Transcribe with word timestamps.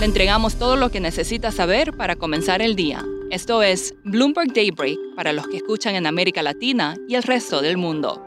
Le 0.00 0.06
entregamos 0.06 0.56
todo 0.56 0.76
lo 0.76 0.90
que 0.90 0.98
necesita 0.98 1.52
saber 1.52 1.94
para 1.94 2.16
comenzar 2.16 2.62
el 2.62 2.74
día. 2.74 3.04
Esto 3.30 3.62
es 3.62 3.92
Bloomberg 4.02 4.54
Daybreak 4.54 4.96
para 5.14 5.34
los 5.34 5.46
que 5.46 5.58
escuchan 5.58 5.94
en 5.94 6.06
América 6.06 6.42
Latina 6.42 6.96
y 7.06 7.16
el 7.16 7.22
resto 7.22 7.60
del 7.60 7.76
mundo. 7.76 8.26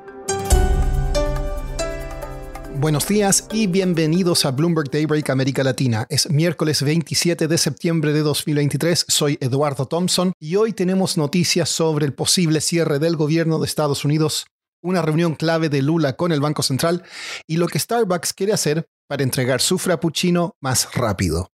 Buenos 2.75 3.07
días 3.07 3.47
y 3.51 3.65
bienvenidos 3.65 4.45
a 4.45 4.51
Bloomberg 4.51 4.91
Daybreak 4.91 5.31
América 5.31 5.63
Latina. 5.63 6.05
Es 6.09 6.29
miércoles 6.29 6.83
27 6.83 7.47
de 7.47 7.57
septiembre 7.57 8.13
de 8.13 8.19
2023. 8.19 9.05
Soy 9.07 9.39
Eduardo 9.41 9.87
Thompson 9.87 10.33
y 10.39 10.57
hoy 10.57 10.73
tenemos 10.73 11.17
noticias 11.17 11.69
sobre 11.69 12.05
el 12.05 12.13
posible 12.13 12.61
cierre 12.61 12.99
del 12.99 13.15
gobierno 13.15 13.57
de 13.57 13.65
Estados 13.65 14.05
Unidos, 14.05 14.45
una 14.83 15.01
reunión 15.01 15.33
clave 15.33 15.69
de 15.69 15.81
Lula 15.81 16.17
con 16.17 16.31
el 16.31 16.39
Banco 16.39 16.61
Central 16.61 17.01
y 17.47 17.57
lo 17.57 17.65
que 17.65 17.79
Starbucks 17.79 18.33
quiere 18.33 18.53
hacer 18.53 18.85
para 19.09 19.23
entregar 19.23 19.59
su 19.59 19.79
frappuccino 19.79 20.53
más 20.61 20.93
rápido. 20.93 21.49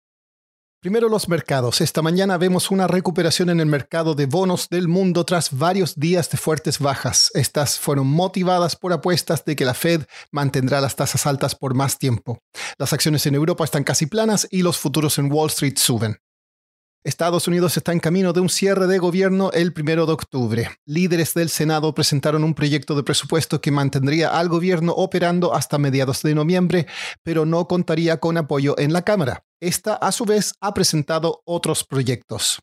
Primero 0.81 1.09
los 1.09 1.27
mercados. 1.27 1.81
Esta 1.81 2.01
mañana 2.01 2.37
vemos 2.37 2.71
una 2.71 2.87
recuperación 2.87 3.49
en 3.49 3.59
el 3.59 3.65
mercado 3.65 4.15
de 4.15 4.27
bonos 4.27 4.69
del 4.69 4.87
mundo 4.87 5.25
tras 5.25 5.57
varios 5.57 5.95
días 5.95 6.29
de 6.29 6.37
fuertes 6.37 6.79
bajas. 6.79 7.31
Estas 7.33 7.77
fueron 7.77 8.07
motivadas 8.07 8.77
por 8.77 8.93
apuestas 8.93 9.43
de 9.43 9.57
que 9.57 9.65
la 9.65 9.73
Fed 9.73 10.03
mantendrá 10.31 10.79
las 10.79 10.95
tasas 10.95 11.27
altas 11.27 11.53
por 11.53 11.73
más 11.73 11.99
tiempo. 11.99 12.39
Las 12.77 12.93
acciones 12.93 13.25
en 13.25 13.35
Europa 13.35 13.65
están 13.65 13.83
casi 13.83 14.05
planas 14.05 14.47
y 14.51 14.61
los 14.61 14.77
futuros 14.77 15.17
en 15.17 15.29
Wall 15.29 15.49
Street 15.49 15.75
suben. 15.75 16.21
Estados 17.05 17.47
Unidos 17.47 17.77
está 17.77 17.93
en 17.93 18.01
camino 18.01 18.33
de 18.33 18.41
un 18.41 18.49
cierre 18.49 18.85
de 18.85 18.97
gobierno 18.97 19.51
el 19.53 19.71
primero 19.71 20.05
de 20.05 20.11
octubre. 20.11 20.69
Líderes 20.85 21.33
del 21.33 21.47
Senado 21.47 21.95
presentaron 21.95 22.43
un 22.43 22.53
proyecto 22.53 22.93
de 22.93 23.03
presupuesto 23.03 23.61
que 23.61 23.71
mantendría 23.71 24.37
al 24.37 24.49
gobierno 24.49 24.91
operando 24.91 25.55
hasta 25.55 25.77
mediados 25.77 26.21
de 26.23 26.35
noviembre, 26.35 26.87
pero 27.23 27.45
no 27.45 27.69
contaría 27.69 28.17
con 28.17 28.35
apoyo 28.35 28.77
en 28.77 28.91
la 28.91 29.03
Cámara. 29.03 29.45
Esta, 29.61 29.93
a 29.93 30.11
su 30.11 30.25
vez, 30.25 30.53
ha 30.59 30.73
presentado 30.73 31.41
otros 31.45 31.85
proyectos. 31.85 32.59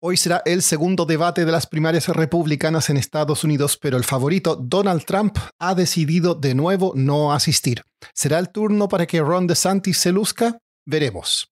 Hoy 0.00 0.16
será 0.16 0.40
el 0.46 0.62
segundo 0.62 1.04
debate 1.04 1.44
de 1.44 1.52
las 1.52 1.66
primarias 1.66 2.08
republicanas 2.08 2.88
en 2.88 2.96
Estados 2.96 3.44
Unidos, 3.44 3.78
pero 3.80 3.98
el 3.98 4.04
favorito 4.04 4.56
Donald 4.56 5.04
Trump 5.04 5.36
ha 5.58 5.74
decidido 5.74 6.34
de 6.34 6.54
nuevo 6.54 6.94
no 6.96 7.34
asistir. 7.34 7.82
¿Será 8.14 8.38
el 8.38 8.48
turno 8.48 8.88
para 8.88 9.06
que 9.06 9.20
Ron 9.20 9.46
DeSantis 9.46 9.98
se 9.98 10.10
luzca? 10.10 10.58
Veremos. 10.86 11.51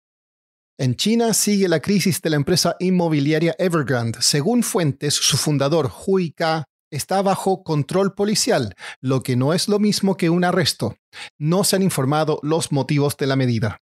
En 0.79 0.95
China 0.95 1.33
sigue 1.33 1.67
la 1.67 1.79
crisis 1.79 2.21
de 2.21 2.29
la 2.29 2.35
empresa 2.35 2.75
inmobiliaria 2.79 3.55
Evergrande. 3.57 4.19
Según 4.21 4.61
fuentes, 4.61 5.15
su 5.15 5.35
fundador, 5.35 5.91
Hui 6.05 6.33
Ka, 6.33 6.65
está 6.91 7.23
bajo 7.23 7.63
control 7.63 8.13
policial, 8.13 8.75
lo 9.01 9.23
que 9.23 9.35
no 9.35 9.55
es 9.55 9.67
lo 9.69 9.79
mismo 9.79 10.17
que 10.17 10.29
un 10.29 10.43
arresto. 10.43 10.95
No 11.39 11.63
se 11.63 11.77
han 11.77 11.81
informado 11.81 12.39
los 12.43 12.71
motivos 12.71 13.17
de 13.17 13.25
la 13.25 13.35
medida. 13.35 13.79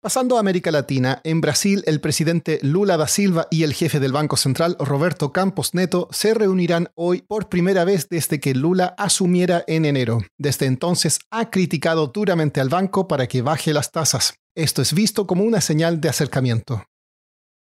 Pasando 0.00 0.36
a 0.36 0.40
América 0.40 0.72
Latina, 0.72 1.20
en 1.22 1.40
Brasil 1.40 1.84
el 1.86 2.00
presidente 2.00 2.58
Lula 2.62 2.96
da 2.96 3.06
Silva 3.06 3.46
y 3.50 3.62
el 3.62 3.72
jefe 3.72 4.00
del 4.00 4.12
Banco 4.12 4.36
Central 4.36 4.76
Roberto 4.80 5.32
Campos 5.32 5.72
Neto 5.74 6.08
se 6.10 6.34
reunirán 6.34 6.88
hoy 6.96 7.22
por 7.22 7.48
primera 7.48 7.84
vez 7.84 8.08
desde 8.08 8.40
que 8.40 8.54
Lula 8.54 8.94
asumiera 8.98 9.62
en 9.68 9.84
enero. 9.84 10.18
Desde 10.36 10.66
entonces 10.66 11.20
ha 11.30 11.50
criticado 11.50 12.08
duramente 12.08 12.60
al 12.60 12.68
banco 12.68 13.06
para 13.06 13.28
que 13.28 13.42
baje 13.42 13.72
las 13.72 13.92
tasas. 13.92 14.34
Esto 14.58 14.82
es 14.82 14.92
visto 14.92 15.24
como 15.28 15.44
una 15.44 15.60
señal 15.60 16.00
de 16.00 16.08
acercamiento. 16.08 16.82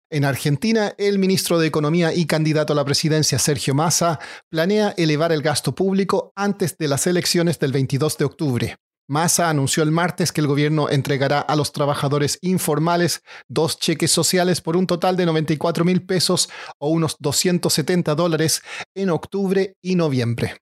En 0.09 0.25
Argentina, 0.25 0.95
el 0.97 1.19
ministro 1.19 1.59
de 1.59 1.67
Economía 1.67 2.11
y 2.11 2.25
candidato 2.25 2.73
a 2.73 2.75
la 2.75 2.85
presidencia, 2.85 3.37
Sergio 3.37 3.75
Massa, 3.75 4.17
planea 4.49 4.95
elevar 4.97 5.31
el 5.31 5.43
gasto 5.43 5.75
público 5.75 6.31
antes 6.35 6.75
de 6.75 6.87
las 6.87 7.05
elecciones 7.05 7.59
del 7.59 7.71
22 7.71 8.17
de 8.17 8.25
octubre. 8.25 8.75
Massa 9.07 9.51
anunció 9.51 9.83
el 9.83 9.91
martes 9.91 10.31
que 10.31 10.41
el 10.41 10.47
gobierno 10.47 10.89
entregará 10.89 11.39
a 11.39 11.55
los 11.55 11.71
trabajadores 11.71 12.39
informales 12.41 13.21
dos 13.47 13.77
cheques 13.77 14.09
sociales 14.09 14.61
por 14.61 14.75
un 14.75 14.87
total 14.87 15.15
de 15.17 15.27
94 15.27 15.85
mil 15.85 16.03
pesos 16.03 16.49
o 16.79 16.89
unos 16.89 17.15
270 17.19 18.15
dólares 18.15 18.63
en 18.95 19.11
octubre 19.11 19.75
y 19.83 19.93
noviembre. 19.93 20.57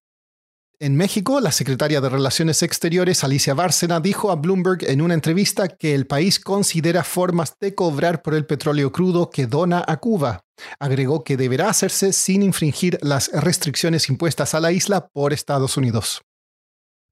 En 0.80 0.98
México, 0.98 1.40
la 1.40 1.54
secretaria 1.54 2.02
de 2.02 2.10
Relaciones 2.10 2.62
Exteriores, 2.62 3.24
Alicia 3.24 3.54
Bárcena, 3.54 4.02
dijo 4.02 4.30
a 4.30 4.36
Bloomberg 4.36 4.84
en 4.90 5.02
una 5.02 5.14
entrevista 5.14 5.70
que 5.70 5.96
el 5.96 6.06
país 6.06 6.38
considera 6.38 7.06
formas 7.06 7.56
de 7.62 7.74
cobrar 7.74 8.22
por 8.22 8.34
el 8.34 8.46
petróleo 8.46 8.92
crudo 8.92 9.30
que 9.30 9.48
dona 9.48 9.86
a 9.88 9.98
Cuba. 9.98 10.42
Agregó 10.78 11.24
que 11.24 11.38
deberá 11.38 11.70
hacerse 11.70 12.12
sin 12.12 12.44
infringir 12.44 13.00
las 13.02 13.32
restricciones 13.32 14.10
impuestas 14.10 14.54
a 14.54 14.60
la 14.60 14.74
isla 14.74 15.08
por 15.08 15.32
Estados 15.32 15.78
Unidos. 15.78 16.22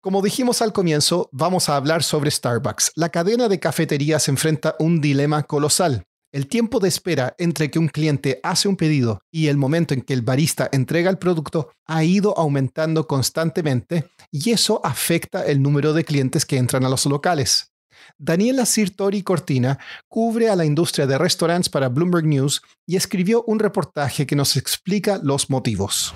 Como 0.01 0.21
dijimos 0.21 0.61
al 0.61 0.73
comienzo, 0.73 1.29
vamos 1.31 1.69
a 1.69 1.77
hablar 1.77 2.03
sobre 2.03 2.31
Starbucks. 2.31 2.91
La 2.95 3.09
cadena 3.09 3.47
de 3.47 3.61
cafeterías 3.61 4.27
enfrenta 4.27 4.75
un 4.79 4.99
dilema 4.99 5.43
colosal. 5.43 6.03
El 6.33 6.47
tiempo 6.47 6.79
de 6.79 6.87
espera 6.87 7.35
entre 7.37 7.69
que 7.69 7.77
un 7.77 7.87
cliente 7.87 8.39
hace 8.41 8.67
un 8.67 8.75
pedido 8.75 9.21
y 9.31 9.49
el 9.49 9.57
momento 9.57 9.93
en 9.93 10.01
que 10.01 10.13
el 10.13 10.23
barista 10.23 10.67
entrega 10.71 11.11
el 11.11 11.19
producto 11.19 11.69
ha 11.85 12.03
ido 12.03 12.35
aumentando 12.35 13.05
constantemente 13.05 14.09
y 14.31 14.49
eso 14.49 14.81
afecta 14.83 15.45
el 15.45 15.61
número 15.61 15.93
de 15.93 16.03
clientes 16.03 16.43
que 16.47 16.57
entran 16.57 16.85
a 16.85 16.89
los 16.89 17.05
locales. 17.05 17.75
Daniela 18.17 18.65
Sirtori 18.65 19.21
Cortina 19.21 19.77
cubre 20.07 20.49
a 20.49 20.55
la 20.55 20.65
industria 20.65 21.05
de 21.05 21.19
restaurantes 21.19 21.69
para 21.69 21.89
Bloomberg 21.89 22.25
News 22.25 22.63
y 22.87 22.95
escribió 22.95 23.43
un 23.43 23.59
reportaje 23.59 24.25
que 24.25 24.35
nos 24.35 24.57
explica 24.57 25.19
los 25.21 25.51
motivos. 25.51 26.15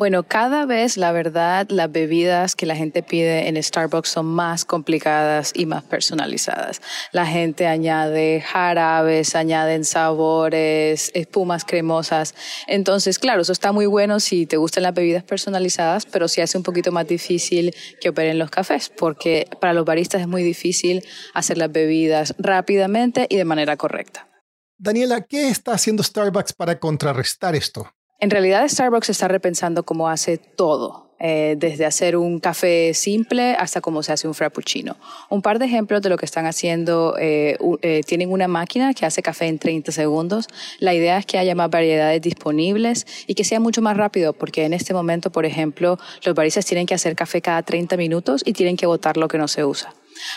Bueno, 0.00 0.22
cada 0.22 0.64
vez 0.64 0.96
la 0.96 1.12
verdad 1.12 1.66
las 1.68 1.92
bebidas 1.92 2.56
que 2.56 2.64
la 2.64 2.74
gente 2.74 3.02
pide 3.02 3.48
en 3.48 3.62
Starbucks 3.62 4.08
son 4.08 4.24
más 4.24 4.64
complicadas 4.64 5.52
y 5.54 5.66
más 5.66 5.82
personalizadas. 5.82 6.80
La 7.12 7.26
gente 7.26 7.66
añade 7.66 8.40
jarabes, 8.40 9.34
añaden 9.34 9.84
sabores, 9.84 11.10
espumas 11.12 11.66
cremosas. 11.66 12.34
Entonces, 12.66 13.18
claro, 13.18 13.42
eso 13.42 13.52
está 13.52 13.72
muy 13.72 13.84
bueno 13.84 14.20
si 14.20 14.46
te 14.46 14.56
gustan 14.56 14.84
las 14.84 14.94
bebidas 14.94 15.22
personalizadas, 15.22 16.06
pero 16.06 16.28
sí 16.28 16.40
hace 16.40 16.56
un 16.56 16.64
poquito 16.64 16.92
más 16.92 17.06
difícil 17.06 17.74
que 18.00 18.08
operen 18.08 18.38
los 18.38 18.48
cafés, 18.48 18.88
porque 18.88 19.48
para 19.60 19.74
los 19.74 19.84
baristas 19.84 20.22
es 20.22 20.28
muy 20.28 20.42
difícil 20.42 21.04
hacer 21.34 21.58
las 21.58 21.70
bebidas 21.70 22.34
rápidamente 22.38 23.26
y 23.28 23.36
de 23.36 23.44
manera 23.44 23.76
correcta. 23.76 24.26
Daniela, 24.78 25.26
¿qué 25.26 25.48
está 25.48 25.72
haciendo 25.72 26.02
Starbucks 26.02 26.54
para 26.54 26.78
contrarrestar 26.78 27.54
esto? 27.54 27.92
En 28.20 28.28
realidad 28.28 28.68
Starbucks 28.68 29.08
está 29.08 29.28
repensando 29.28 29.82
cómo 29.82 30.10
hace 30.10 30.36
todo, 30.36 31.10
eh, 31.18 31.54
desde 31.56 31.86
hacer 31.86 32.18
un 32.18 32.38
café 32.38 32.92
simple 32.92 33.54
hasta 33.54 33.80
cómo 33.80 34.02
se 34.02 34.12
hace 34.12 34.28
un 34.28 34.34
frappuccino. 34.34 34.98
Un 35.30 35.40
par 35.40 35.58
de 35.58 35.64
ejemplos 35.64 36.02
de 36.02 36.10
lo 36.10 36.18
que 36.18 36.26
están 36.26 36.44
haciendo, 36.44 37.16
eh, 37.18 37.56
eh, 37.80 38.02
tienen 38.06 38.30
una 38.30 38.46
máquina 38.46 38.92
que 38.92 39.06
hace 39.06 39.22
café 39.22 39.46
en 39.46 39.58
30 39.58 39.90
segundos. 39.90 40.48
La 40.80 40.92
idea 40.92 41.16
es 41.16 41.24
que 41.24 41.38
haya 41.38 41.54
más 41.54 41.70
variedades 41.70 42.20
disponibles 42.20 43.06
y 43.26 43.34
que 43.34 43.44
sea 43.44 43.58
mucho 43.58 43.80
más 43.80 43.96
rápido, 43.96 44.34
porque 44.34 44.66
en 44.66 44.74
este 44.74 44.92
momento, 44.92 45.32
por 45.32 45.46
ejemplo, 45.46 45.98
los 46.22 46.34
baristas 46.34 46.66
tienen 46.66 46.84
que 46.84 46.92
hacer 46.92 47.16
café 47.16 47.40
cada 47.40 47.62
30 47.62 47.96
minutos 47.96 48.42
y 48.44 48.52
tienen 48.52 48.76
que 48.76 48.84
botar 48.84 49.16
lo 49.16 49.28
que 49.28 49.38
no 49.38 49.48
se 49.48 49.64
usa. 49.64 49.94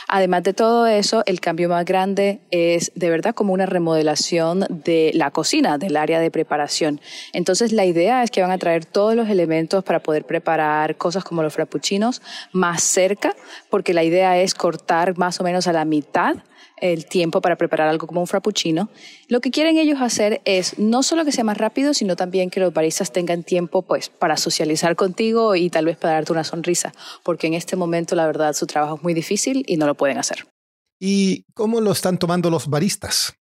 Además 0.08 0.44
de 0.44 0.54
todo 0.54 0.88
eso, 0.88 1.24
el 1.26 1.40
cambio 1.40 1.70
más 1.70 1.86
grande 1.86 2.40
es 2.52 2.92
de 2.96 3.10
verdad 3.10 3.34
como 3.36 3.54
una 3.54 3.66
remodelación 3.66 4.66
de 4.70 5.12
la 5.14 5.32
cocina, 5.32 5.78
del 5.78 5.98
área 5.98 6.20
de 6.20 6.32
preparación. 6.32 7.02
Entonces 7.34 7.72
la 7.72 7.86
idea 7.86 8.24
es 8.24 8.32
que 8.32 8.42
van 8.42 8.52
a 8.52 8.58
traer 8.58 8.86
todos 8.86 9.16
los 9.16 9.30
elementos 9.30 9.84
para 9.84 10.02
poder 10.02 10.26
preparar 10.26 10.98
cosas 10.98 11.24
como 11.24 11.44
los 11.44 11.54
frappuccinos 11.54 12.22
más 12.52 12.84
cerca, 12.84 13.36
porque 13.70 13.94
la 13.94 14.04
idea 14.04 14.38
es 14.40 14.54
cortar 14.54 15.18
más 15.18 15.40
o 15.40 15.44
menos 15.44 15.68
a 15.68 15.74
la 15.74 15.86
mitad 15.86 16.38
el 16.84 17.06
tiempo 17.06 17.40
para 17.40 17.56
preparar 17.56 17.88
algo 17.88 18.08
como 18.08 18.20
un 18.20 18.28
frappuccino. 18.28 18.90
Lo 19.30 19.40
que 19.40 19.52
quieren 19.52 19.78
ellos 19.78 20.02
hacer 20.02 20.42
es 20.44 20.78
no 20.80 21.02
solo 21.02 21.24
que 21.24 21.32
sea 21.32 21.46
más 21.46 21.58
rápido, 21.58 21.94
sino 21.94 22.18
también 22.18 22.50
que 22.50 22.60
los 22.60 22.74
baristas 22.74 23.12
tengan 23.12 23.44
tiempo 23.44 23.84
pues 23.84 24.10
para 24.10 24.36
socializar 24.36 24.98
contigo 24.98 25.56
y 25.56 25.70
tal 25.70 25.86
vez 25.86 25.96
para 25.96 26.16
darte 26.16 26.34
una 26.34 26.44
sonrisa, 26.44 26.94
porque 27.24 27.48
en 27.48 27.54
este 27.54 27.78
momento 27.78 28.16
la 28.16 28.26
verdad 28.26 28.54
su 28.54 28.68
trabajo 28.68 28.98
es 28.98 29.04
muy 29.04 29.14
difícil 29.14 29.64
no 29.78 29.86
lo 29.88 29.96
pueden 29.96 30.18
hacer. 30.18 30.48
¿Y 31.00 31.46
cómo 31.54 31.82
lo 31.82 31.92
están 31.92 32.18
tomando 32.18 32.50
los 32.50 32.68
baristas? 32.68 33.34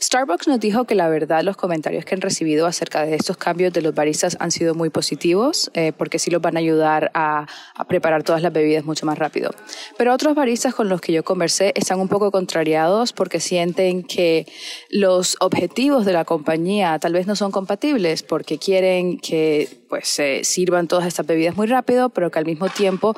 Starbucks 0.00 0.48
nos 0.48 0.58
dijo 0.58 0.84
que 0.84 0.96
la 0.96 1.08
verdad 1.08 1.44
los 1.44 1.56
comentarios 1.56 2.04
que 2.04 2.16
han 2.16 2.20
recibido 2.20 2.66
acerca 2.66 3.06
de 3.06 3.14
estos 3.14 3.36
cambios 3.36 3.72
de 3.72 3.80
los 3.80 3.94
baristas 3.94 4.36
han 4.40 4.50
sido 4.50 4.74
muy 4.74 4.90
positivos 4.90 5.70
eh, 5.74 5.92
porque 5.96 6.18
sí 6.18 6.32
los 6.32 6.42
van 6.42 6.56
a 6.56 6.60
ayudar 6.60 7.12
a, 7.14 7.46
a, 7.76 7.84
preparar 7.84 8.24
todas 8.24 8.42
las 8.42 8.52
bebidas 8.52 8.84
mucho 8.84 9.06
más 9.06 9.16
rápido. 9.16 9.52
Pero 9.96 10.12
otros 10.12 10.34
baristas 10.34 10.74
con 10.74 10.88
los 10.88 11.00
que 11.00 11.12
yo 11.12 11.22
conversé 11.22 11.72
están 11.76 12.00
un 12.00 12.08
poco 12.08 12.32
contrariados 12.32 13.12
porque 13.12 13.38
sienten 13.38 14.02
que 14.02 14.46
los 14.90 15.36
objetivos 15.38 16.04
de 16.04 16.12
la 16.12 16.24
compañía 16.24 16.98
tal 16.98 17.12
vez 17.12 17.28
no 17.28 17.36
son 17.36 17.52
compatibles 17.52 18.24
porque 18.24 18.58
quieren 18.58 19.18
que 19.18 19.84
pues 19.88 20.08
se 20.08 20.42
sirvan 20.42 20.88
todas 20.88 21.06
estas 21.06 21.24
bebidas 21.24 21.54
muy 21.54 21.68
rápido 21.68 22.08
pero 22.08 22.32
que 22.32 22.40
al 22.40 22.46
mismo 22.46 22.68
tiempo 22.68 23.16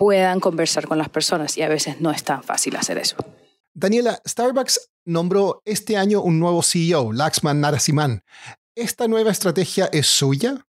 puedan 0.00 0.40
conversar 0.40 0.88
con 0.88 0.96
las 0.96 1.10
personas 1.10 1.58
y 1.58 1.62
a 1.62 1.68
veces 1.68 2.00
no 2.00 2.10
es 2.10 2.24
tan 2.24 2.42
fácil 2.42 2.74
hacer 2.76 2.96
eso. 2.96 3.16
Daniela, 3.74 4.18
Starbucks 4.26 4.92
nombró 5.04 5.60
este 5.66 5.98
año 5.98 6.22
un 6.22 6.40
nuevo 6.40 6.62
CEO, 6.62 7.12
Laxman 7.12 7.60
Narasimhan. 7.60 8.22
¿Esta 8.74 9.08
nueva 9.08 9.30
estrategia 9.30 9.90
es 9.92 10.06
suya? 10.06 10.66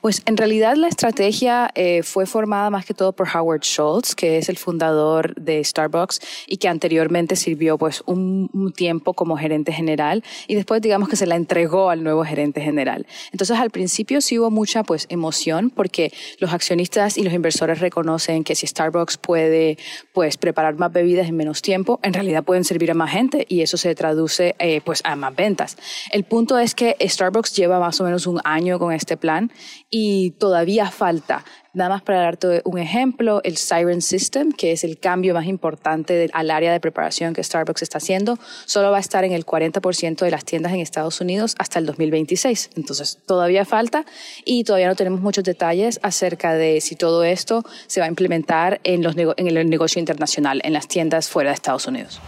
Pues 0.00 0.22
en 0.26 0.36
realidad 0.36 0.76
la 0.76 0.88
estrategia 0.88 1.70
eh, 1.74 2.02
fue 2.02 2.26
formada 2.26 2.70
más 2.70 2.84
que 2.84 2.94
todo 2.94 3.12
por 3.12 3.28
Howard 3.28 3.62
Schultz, 3.62 4.14
que 4.14 4.38
es 4.38 4.48
el 4.48 4.56
fundador 4.56 5.34
de 5.34 5.62
Starbucks 5.62 6.20
y 6.46 6.56
que 6.56 6.68
anteriormente 6.68 7.36
sirvió 7.36 7.78
pues 7.78 8.02
un, 8.06 8.48
tiempo 8.76 9.14
como 9.14 9.36
gerente 9.36 9.72
general 9.72 10.22
y 10.46 10.54
después 10.54 10.80
digamos 10.80 11.08
que 11.08 11.16
se 11.16 11.26
la 11.26 11.34
entregó 11.34 11.90
al 11.90 12.02
nuevo 12.02 12.24
gerente 12.24 12.60
general. 12.60 13.06
Entonces 13.32 13.58
al 13.58 13.70
principio 13.70 14.20
sí 14.20 14.38
hubo 14.38 14.50
mucha 14.50 14.84
pues 14.84 15.06
emoción 15.08 15.70
porque 15.70 16.12
los 16.38 16.52
accionistas 16.52 17.18
y 17.18 17.22
los 17.22 17.32
inversores 17.32 17.80
reconocen 17.80 18.44
que 18.44 18.54
si 18.54 18.66
Starbucks 18.66 19.18
puede 19.18 19.76
pues 20.12 20.36
preparar 20.36 20.76
más 20.76 20.92
bebidas 20.92 21.28
en 21.28 21.36
menos 21.36 21.62
tiempo, 21.62 22.00
en 22.02 22.14
realidad 22.14 22.44
pueden 22.44 22.64
servir 22.64 22.90
a 22.90 22.94
más 22.94 23.10
gente 23.10 23.44
y 23.48 23.62
eso 23.62 23.76
se 23.76 23.94
traduce 23.94 24.54
eh, 24.58 24.80
pues 24.84 25.00
a 25.04 25.16
más 25.16 25.34
ventas. 25.34 25.76
El 26.12 26.24
punto 26.24 26.58
es 26.58 26.74
que 26.74 26.96
Starbucks 27.00 27.54
lleva 27.54 27.78
más 27.80 28.00
o 28.00 28.04
menos 28.04 28.26
un 28.26 28.40
año 28.44 28.78
con 28.78 28.92
este 28.92 29.16
plan 29.16 29.50
y 29.88 30.32
todavía 30.32 30.90
falta. 30.90 31.44
Nada 31.72 31.90
más 31.90 32.02
para 32.02 32.22
darte 32.22 32.62
un 32.64 32.78
ejemplo, 32.78 33.40
el 33.44 33.56
Siren 33.56 34.02
System, 34.02 34.50
que 34.50 34.72
es 34.72 34.82
el 34.82 34.98
cambio 34.98 35.34
más 35.34 35.46
importante 35.46 36.28
al 36.32 36.50
área 36.50 36.72
de 36.72 36.80
preparación 36.80 37.32
que 37.32 37.44
Starbucks 37.44 37.82
está 37.82 37.98
haciendo, 37.98 38.38
solo 38.66 38.90
va 38.90 38.96
a 38.96 39.00
estar 39.00 39.24
en 39.24 39.32
el 39.32 39.46
40% 39.46 40.24
de 40.24 40.30
las 40.32 40.44
tiendas 40.44 40.72
en 40.72 40.80
Estados 40.80 41.20
Unidos 41.20 41.54
hasta 41.58 41.78
el 41.78 41.86
2026. 41.86 42.70
Entonces, 42.76 43.18
todavía 43.24 43.64
falta 43.64 44.04
y 44.44 44.64
todavía 44.64 44.88
no 44.88 44.96
tenemos 44.96 45.20
muchos 45.20 45.44
detalles 45.44 46.00
acerca 46.02 46.54
de 46.54 46.80
si 46.80 46.96
todo 46.96 47.22
esto 47.22 47.64
se 47.86 48.00
va 48.00 48.06
a 48.06 48.08
implementar 48.08 48.80
en, 48.82 49.02
los, 49.04 49.14
en 49.16 49.46
el 49.46 49.70
negocio 49.70 50.00
internacional, 50.00 50.60
en 50.64 50.72
las 50.72 50.88
tiendas 50.88 51.28
fuera 51.28 51.50
de 51.50 51.54
Estados 51.54 51.86
Unidos. 51.86 52.20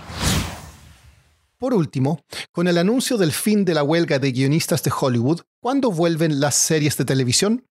Por 1.62 1.75
último, 1.75 2.25
con 2.50 2.67
el 2.67 2.76
anuncio 2.76 3.17
del 3.17 3.31
fin 3.31 3.64
de 3.64 3.73
la 3.73 3.85
huelga 3.85 4.19
de 4.19 4.32
guionistas 4.32 4.82
de 4.82 4.91
Hollywood, 4.91 5.43
¿cuándo 5.61 5.93
vuelven 5.93 6.41
las 6.41 6.56
series 6.56 6.97
de 6.97 7.05
televisión? 7.05 7.69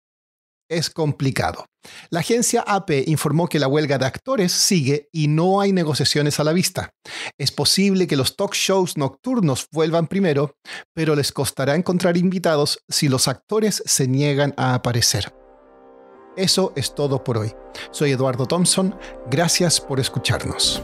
Es 0.69 0.89
complicado. 0.89 1.67
La 2.09 2.19
agencia 2.19 2.65
AP 2.67 3.07
informó 3.07 3.47
que 3.47 3.59
la 3.59 3.69
huelga 3.69 3.97
de 3.97 4.05
actores 4.05 4.51
sigue 4.51 5.07
y 5.13 5.29
no 5.29 5.61
hay 5.61 5.71
negociaciones 5.71 6.37
a 6.41 6.43
la 6.43 6.51
vista. 6.51 6.89
Es 7.37 7.53
posible 7.53 8.07
que 8.07 8.17
los 8.17 8.35
talk 8.35 8.53
shows 8.53 8.97
nocturnos 8.97 9.67
vuelvan 9.71 10.07
primero, 10.07 10.57
pero 10.93 11.15
les 11.15 11.31
costará 11.31 11.73
encontrar 11.73 12.17
invitados 12.17 12.79
si 12.89 13.07
los 13.07 13.29
actores 13.29 13.81
se 13.85 14.05
niegan 14.05 14.53
a 14.57 14.73
aparecer. 14.73 15.33
Eso 16.35 16.73
es 16.75 16.93
todo 16.93 17.23
por 17.23 17.37
hoy. 17.37 17.53
Soy 17.91 18.11
Eduardo 18.11 18.47
Thompson. 18.47 18.93
Gracias 19.31 19.79
por 19.79 20.01
escucharnos. 20.01 20.83